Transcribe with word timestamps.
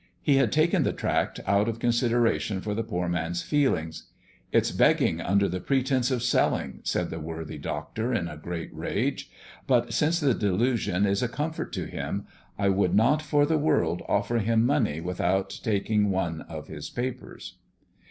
He 0.19 0.37
had 0.37 0.51
taken 0.51 0.81
the 0.81 0.93
tract 0.93 1.39
out 1.45 1.69
of 1.69 1.77
consideration 1.77 2.59
for 2.59 2.73
the 2.73 2.81
poor 2.81 3.07
man's 3.07 3.43
feelings. 3.43 4.07
"It's 4.51 4.71
begging 4.71 5.21
under 5.21 5.47
the 5.47 5.59
pretence 5.59 6.09
of 6.09 6.23
selling," 6.23 6.79
said 6.81 7.11
the 7.11 7.19
worthy 7.19 7.59
Doctor 7.59 8.11
in 8.11 8.27
a 8.27 8.35
great 8.35 8.73
rage, 8.73 9.29
"but 9.67 9.83
[Illustration: 9.83 10.07
THE 10.09 10.13
SAUNTER 10.15 10.25
IN 10.25 10.25
HOLBORN. 10.25 10.39
p. 10.39 10.57
22.] 10.57 10.75
since 10.75 10.81
the 10.81 10.91
delusion 10.97 11.05
is 11.05 11.21
a 11.21 11.27
comfort 11.27 11.73
to 11.73 11.85
him, 11.85 12.25
I 12.57 12.69
would 12.69 12.95
not 12.95 13.21
for 13.21 13.45
the 13.45 13.59
world 13.59 14.01
offer 14.07 14.39
him 14.39 14.65
money 14.65 15.01
without 15.01 15.59
taking 15.61 16.09
one 16.09 16.41
of 16.49 16.65
his 16.67 16.89
papers!" 16.89 17.57